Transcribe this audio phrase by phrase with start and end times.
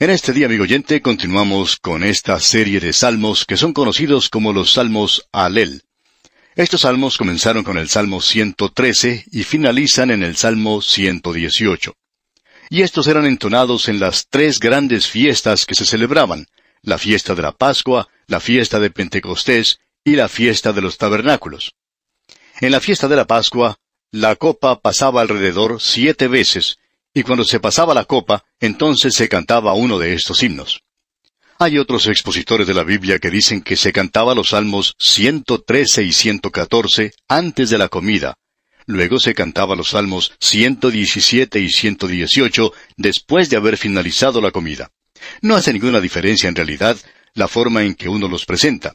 [0.00, 4.52] En este día, amigo oyente, continuamos con esta serie de salmos que son conocidos como
[4.52, 5.82] los salmos Alel.
[6.54, 11.94] Estos salmos comenzaron con el Salmo 113 y finalizan en el Salmo 118.
[12.70, 16.46] Y estos eran entonados en las tres grandes fiestas que se celebraban,
[16.80, 21.74] la fiesta de la Pascua, la fiesta de Pentecostés y la fiesta de los tabernáculos.
[22.60, 23.80] En la fiesta de la Pascua,
[24.12, 26.78] la copa pasaba alrededor siete veces,
[27.14, 30.82] y cuando se pasaba la copa, entonces se cantaba uno de estos himnos.
[31.60, 36.12] Hay otros expositores de la Biblia que dicen que se cantaba los salmos 113 y
[36.12, 38.38] 114 antes de la comida.
[38.86, 44.92] Luego se cantaba los salmos 117 y 118 después de haber finalizado la comida.
[45.42, 46.96] No hace ninguna diferencia en realidad
[47.34, 48.94] la forma en que uno los presenta.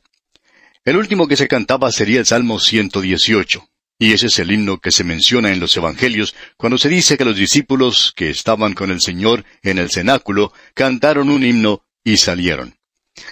[0.86, 3.68] El último que se cantaba sería el Salmo 118.
[4.00, 7.26] Y ese es el himno que se menciona en los Evangelios cuando se dice que
[7.26, 12.76] los discípulos que estaban con el Señor en el cenáculo cantaron un himno y salieron.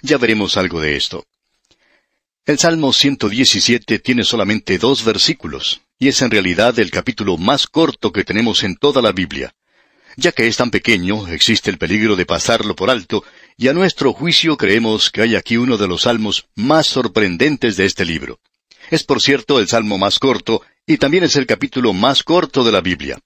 [0.01, 1.25] Ya veremos algo de esto.
[2.45, 8.11] El Salmo 117 tiene solamente dos versículos, y es en realidad el capítulo más corto
[8.11, 9.53] que tenemos en toda la Biblia.
[10.17, 13.23] Ya que es tan pequeño, existe el peligro de pasarlo por alto,
[13.57, 17.85] y a nuestro juicio creemos que hay aquí uno de los salmos más sorprendentes de
[17.85, 18.39] este libro.
[18.91, 22.73] Es por cierto el salmo más corto y también es el capítulo más corto de
[22.73, 23.17] la Biblia.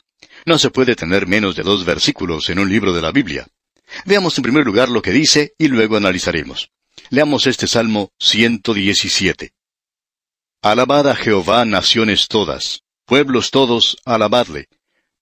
[0.45, 3.47] No se puede tener menos de dos versículos en un libro de la Biblia.
[4.05, 6.69] Veamos en primer lugar lo que dice y luego analizaremos.
[7.09, 9.53] Leamos este Salmo 117.
[10.61, 14.67] Alabad a Jehová naciones todas, pueblos todos, alabadle,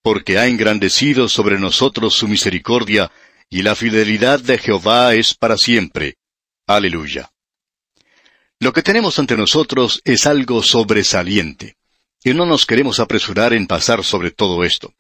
[0.02, 3.12] porque ha engrandecido sobre nosotros su misericordia,
[3.50, 6.18] y la fidelidad de Jehová es para siempre.
[6.68, 7.33] Aleluya.
[8.64, 11.76] Lo que tenemos ante nosotros es algo sobresaliente,
[12.24, 14.94] y no nos queremos apresurar en pasar sobre todo esto.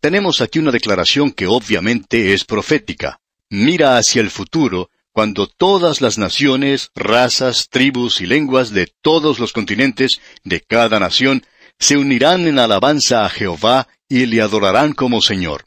[0.00, 3.20] Tenemos aquí una declaración que obviamente es profética.
[3.50, 9.52] Mira hacia el futuro, cuando todas las naciones, razas, tribus y lenguas de todos los
[9.52, 11.44] continentes, de cada nación,
[11.78, 15.66] se unirán en alabanza a Jehová y le adorarán como Señor.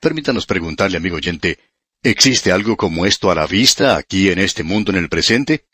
[0.00, 1.58] Permítanos preguntarle, amigo oyente,
[2.02, 5.66] ¿existe algo como esto a la vista aquí en este mundo en el presente?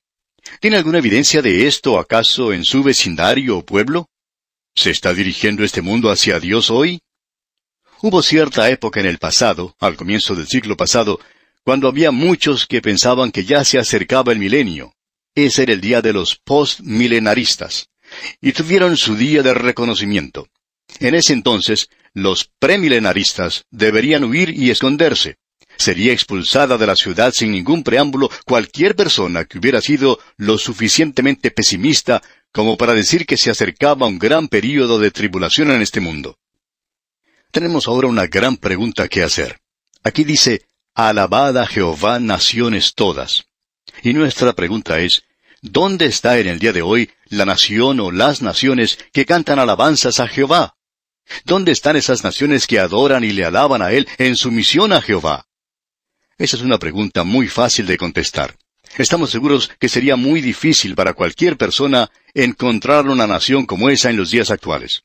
[0.61, 4.09] ¿Tiene alguna evidencia de esto acaso en su vecindario o pueblo?
[4.75, 7.01] ¿Se está dirigiendo este mundo hacia Dios hoy?
[8.03, 11.19] Hubo cierta época en el pasado, al comienzo del siglo pasado,
[11.65, 14.95] cuando había muchos que pensaban que ya se acercaba el milenio.
[15.35, 17.89] Ese era el día de los postmilenaristas.
[18.41, 20.49] Y tuvieron su día de reconocimiento.
[21.01, 25.39] En ese entonces, los premilenaristas deberían huir y esconderse.
[25.77, 31.51] Sería expulsada de la ciudad sin ningún preámbulo cualquier persona que hubiera sido lo suficientemente
[31.51, 32.23] pesimista
[32.53, 36.39] como para decir que se acercaba un gran período de tribulación en este mundo.
[37.51, 39.61] Tenemos ahora una gran pregunta que hacer.
[40.03, 40.63] Aquí dice,
[40.95, 43.47] Alabad a Jehová naciones todas.
[44.03, 45.25] Y nuestra pregunta es,
[45.61, 50.21] ¿dónde está en el día de hoy la nación o las naciones que cantan alabanzas
[50.21, 50.77] a Jehová?
[51.45, 55.46] ¿Dónde están esas naciones que adoran y le alaban a Él en sumisión a Jehová?
[56.39, 58.57] Esa es una pregunta muy fácil de contestar.
[58.99, 64.19] Estamos seguros que sería muy difícil para cualquier persona encontrar una nación como esa en
[64.19, 65.03] los días actuales.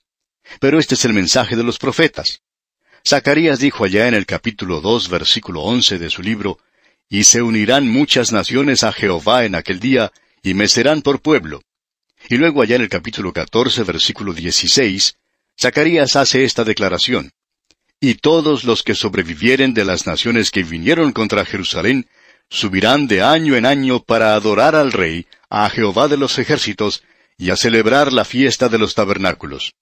[0.60, 2.42] Pero este es el mensaje de los profetas.
[3.08, 6.60] Zacarías dijo allá en el capítulo dos, versículo once de su libro,
[7.10, 10.12] Y se unirán muchas naciones a Jehová en aquel día,
[10.44, 11.62] y me serán por pueblo.
[12.30, 15.16] Y luego allá en el capítulo catorce, versículo dieciséis,
[15.58, 17.32] Zacarías hace esta declaración
[18.04, 22.10] y todos los que sobrevivieren de las naciones que vinieron contra Jerusalén,
[22.50, 27.04] subirán de año en año para adorar al Rey, a Jehová de los ejércitos,
[27.38, 29.74] y a celebrar la fiesta de los tabernáculos.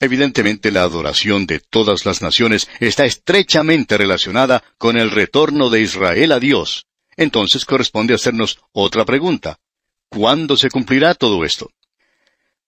[0.00, 6.30] Evidentemente la adoración de todas las naciones está estrechamente relacionada con el retorno de Israel
[6.30, 6.86] a Dios.
[7.16, 9.58] Entonces corresponde hacernos otra pregunta.
[10.08, 11.68] ¿Cuándo se cumplirá todo esto?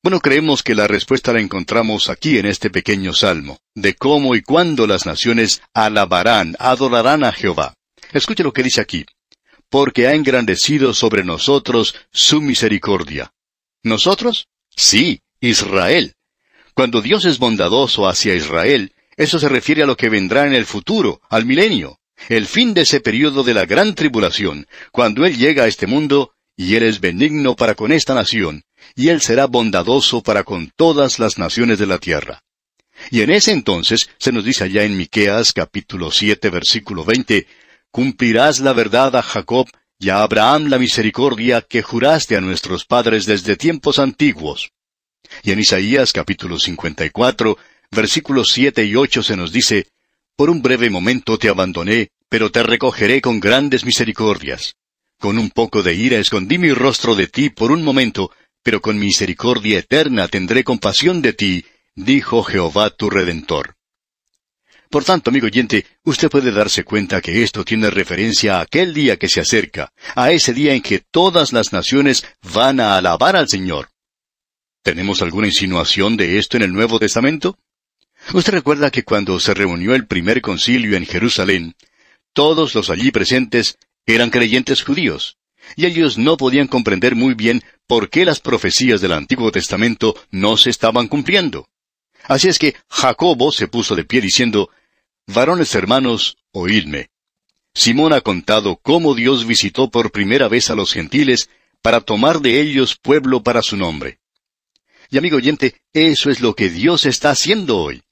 [0.02, 4.40] Bueno, creemos que la respuesta la encontramos aquí en este pequeño salmo, de cómo y
[4.40, 7.74] cuándo las naciones alabarán, adorarán a Jehová.
[8.12, 9.04] Escuche lo que dice aquí.
[9.68, 13.34] Porque ha engrandecido sobre nosotros su misericordia.
[13.82, 14.48] ¿Nosotros?
[14.74, 16.14] Sí, Israel.
[16.74, 20.64] Cuando Dios es bondadoso hacia Israel, eso se refiere a lo que vendrá en el
[20.64, 21.98] futuro, al milenio,
[22.30, 26.32] el fin de ese periodo de la gran tribulación, cuando Él llega a este mundo
[26.56, 31.18] y Él es benigno para con esta nación, y Él será bondadoso para con todas
[31.18, 32.42] las naciones de la tierra.
[33.10, 37.46] Y en ese entonces se nos dice allá en Miqueas capítulo siete versículo veinte,
[37.90, 39.68] cumplirás la verdad a Jacob
[39.98, 44.72] y a Abraham la misericordia que juraste a nuestros padres desde tiempos antiguos.
[45.42, 47.58] Y en Isaías capítulo cincuenta y cuatro,
[47.90, 49.88] versículos siete y ocho se nos dice,
[50.36, 54.76] Por un breve momento te abandoné, pero te recogeré con grandes misericordias.
[55.18, 58.30] Con un poco de ira escondí mi rostro de ti por un momento,
[58.62, 61.64] pero con misericordia eterna tendré compasión de ti,
[61.94, 63.76] dijo Jehová tu Redentor.
[64.90, 69.16] Por tanto, amigo oyente, usted puede darse cuenta que esto tiene referencia a aquel día
[69.16, 73.48] que se acerca, a ese día en que todas las naciones van a alabar al
[73.48, 73.90] Señor.
[74.82, 77.56] ¿Tenemos alguna insinuación de esto en el Nuevo Testamento?
[78.34, 81.76] Usted recuerda que cuando se reunió el primer concilio en Jerusalén,
[82.32, 85.38] todos los allí presentes eran creyentes judíos,
[85.76, 90.56] y ellos no podían comprender muy bien por qué las profecías del Antiguo Testamento no
[90.56, 91.66] se estaban cumpliendo.
[92.22, 94.70] Así es que Jacobo se puso de pie diciendo,
[95.26, 97.10] Varones hermanos, oídme.
[97.74, 101.50] Simón ha contado cómo Dios visitó por primera vez a los gentiles
[101.82, 104.20] para tomar de ellos pueblo para su nombre.
[105.10, 108.04] Y amigo oyente, eso es lo que Dios está haciendo hoy,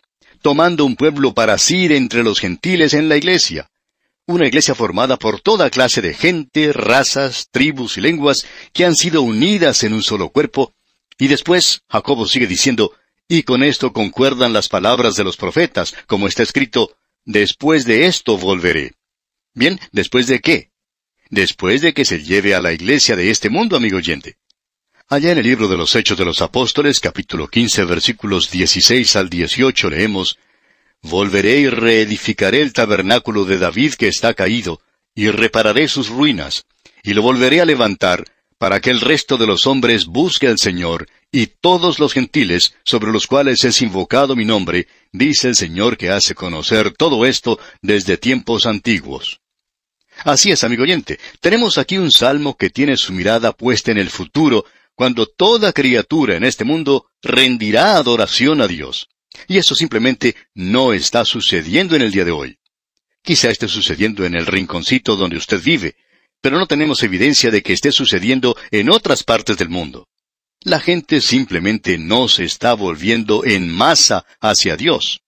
[0.43, 3.71] tomando un pueblo para sí entre los gentiles en la iglesia.
[4.29, 9.23] Una iglesia formada por toda clase de gente, razas, tribus y lenguas que han sido
[9.23, 10.75] unidas en un solo cuerpo.
[11.19, 12.93] Y después, Jacobo sigue diciendo,
[13.27, 16.95] y con esto concuerdan las palabras de los profetas, como está escrito,
[17.25, 18.97] Después de esto volveré.
[19.55, 20.73] Bien, ¿después de qué?
[21.31, 24.37] Después de que se lleve a la iglesia de este mundo, amigo oyente.
[25.09, 29.31] Allá en el libro de los Hechos de los Apóstoles, capítulo 15, versículos 16 al
[29.31, 30.39] 18, leemos,
[31.03, 34.81] Volveré y reedificaré el tabernáculo de David que está caído,
[35.15, 36.65] y repararé sus ruinas,
[37.03, 38.25] y lo volveré a levantar,
[38.59, 43.12] para que el resto de los hombres busque al Señor, y todos los gentiles sobre
[43.12, 48.17] los cuales es invocado mi nombre, dice el Señor que hace conocer todo esto desde
[48.17, 49.41] tiempos antiguos.
[50.25, 54.11] Así es, amigo oyente, tenemos aquí un salmo que tiene su mirada puesta en el
[54.11, 54.65] futuro,
[54.97, 59.09] cuando toda criatura en este mundo rendirá adoración a Dios.
[59.46, 62.58] Y eso simplemente no está sucediendo en el día de hoy.
[63.23, 65.96] Quizá esté sucediendo en el rinconcito donde usted vive,
[66.40, 70.08] pero no tenemos evidencia de que esté sucediendo en otras partes del mundo.
[70.62, 75.20] La gente simplemente no se está volviendo en masa hacia Dios.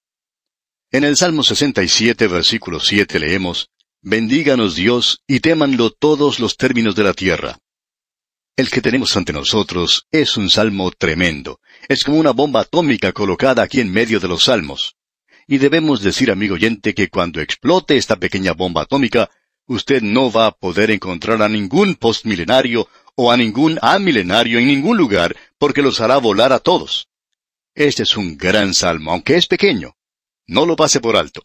[0.90, 3.70] En el Salmo 67, versículo 7 leemos,
[4.02, 7.58] Bendíganos Dios y témanlo todos los términos de la tierra.
[8.56, 11.61] El que tenemos ante nosotros es un salmo tremendo.
[11.88, 14.97] Es como una bomba atómica colocada aquí en medio de los salmos.
[15.47, 19.31] Y debemos decir, amigo oyente, que cuando explote esta pequeña bomba atómica,
[19.67, 24.96] usted no va a poder encontrar a ningún postmilenario o a ningún amilenario en ningún
[24.96, 27.08] lugar, porque los hará volar a todos.
[27.75, 29.96] Este es un gran salmo, aunque es pequeño.
[30.46, 31.44] No lo pase por alto.